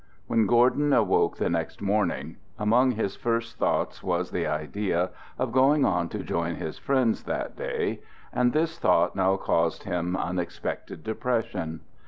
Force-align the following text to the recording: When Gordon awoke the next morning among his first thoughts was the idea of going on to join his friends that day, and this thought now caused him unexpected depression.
When 0.25 0.47
Gordon 0.47 0.93
awoke 0.93 1.37
the 1.37 1.47
next 1.47 1.79
morning 1.79 2.37
among 2.57 2.93
his 2.93 3.15
first 3.15 3.57
thoughts 3.59 4.01
was 4.01 4.31
the 4.31 4.47
idea 4.47 5.11
of 5.37 5.51
going 5.51 5.85
on 5.85 6.09
to 6.09 6.23
join 6.23 6.55
his 6.55 6.79
friends 6.79 7.21
that 7.25 7.55
day, 7.55 7.99
and 8.33 8.51
this 8.51 8.79
thought 8.79 9.15
now 9.15 9.35
caused 9.37 9.83
him 9.83 10.17
unexpected 10.17 11.03
depression. 11.03 11.81